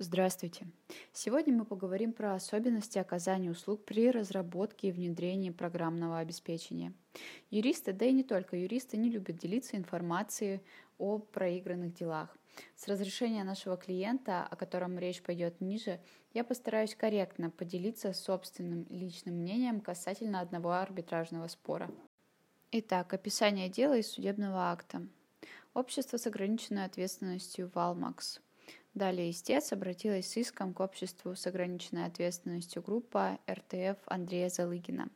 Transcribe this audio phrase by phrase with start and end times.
[0.00, 0.66] Здравствуйте!
[1.12, 6.92] Сегодня мы поговорим про особенности оказания услуг при разработке и внедрении программного обеспечения.
[7.50, 10.62] Юристы, да и не только юристы, не любят делиться информацией
[10.98, 12.36] о проигранных делах.
[12.74, 16.00] С разрешения нашего клиента, о котором речь пойдет ниже,
[16.32, 21.88] я постараюсь корректно поделиться собственным личным мнением касательно одного арбитражного спора.
[22.72, 25.06] Итак, описание дела из судебного акта.
[25.72, 28.40] Общество с ограниченной ответственностью Валмакс–
[28.94, 35.08] Далее истец обратилась с иском к обществу с ограниченной ответственностью группа РТФ Андрея Залыгина.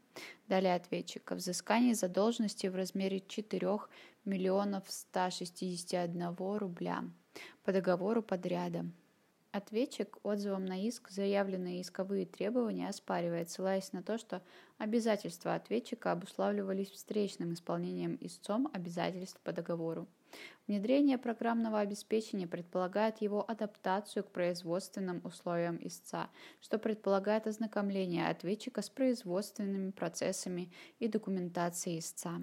[0.48, 3.78] Далее ответчик о взыскании задолженности в размере 4
[4.24, 7.04] миллионов 161 рубля
[7.62, 8.84] по договору подряда.
[9.50, 14.42] Ответчик отзывом на иск заявленные исковые требования оспаривает, ссылаясь на то, что
[14.76, 20.06] обязательства ответчика обуславливались встречным исполнением истцом обязательств по договору.
[20.66, 26.28] Внедрение программного обеспечения предполагает его адаптацию к производственным условиям истца,
[26.60, 32.42] что предполагает ознакомление ответчика с производственными процессами и документацией истца.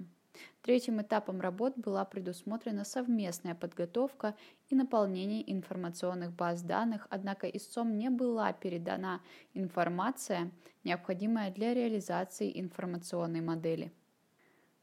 [0.62, 4.34] Третьим этапом работ была предусмотрена совместная подготовка
[4.68, 9.20] и наполнение информационных баз данных, однако истцом не была передана
[9.54, 10.50] информация,
[10.84, 13.92] необходимая для реализации информационной модели.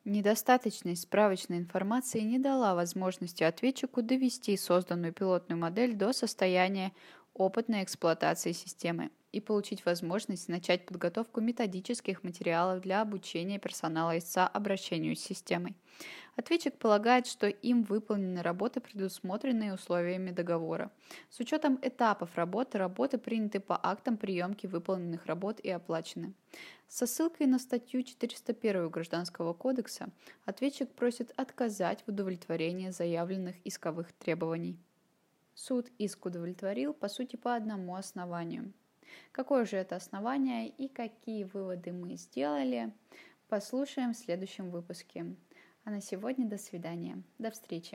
[0.06, 6.92] Недостаточность справочной информации не дала возможности ответчику довести созданную пилотную модель до состояния
[7.34, 15.16] опытной эксплуатации системы и получить возможность начать подготовку методических материалов для обучения персонала ИСА обращению
[15.16, 15.76] с системой.
[16.36, 20.92] Ответчик полагает, что им выполнены работы, предусмотренные условиями договора.
[21.30, 26.34] С учетом этапов работы, работы приняты по актам приемки выполненных работ и оплачены.
[26.88, 30.10] Со ссылкой на статью 401 Гражданского кодекса
[30.46, 34.78] ответчик просит отказать в удовлетворении заявленных исковых требований.
[35.56, 38.74] Суд иск удовлетворил, по сути, по одному основанию.
[39.32, 42.92] Какое же это основание и какие выводы мы сделали,
[43.50, 45.36] послушаем в следующем выпуске.
[45.84, 47.22] А на сегодня до свидания.
[47.38, 47.92] До встречи.